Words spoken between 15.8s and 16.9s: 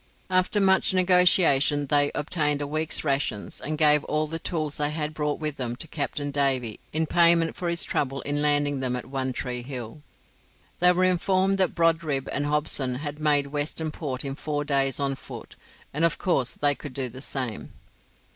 and of course they